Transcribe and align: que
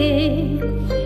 que 0.00 0.99